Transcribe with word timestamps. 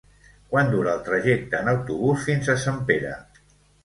Quant 0.53 0.69
dura 0.75 0.93
el 0.99 1.03
trajecte 1.09 1.59
en 1.63 1.69
autobús 1.73 2.23
fins 2.31 2.49
a 2.49 2.57
Sempere? 2.65 3.13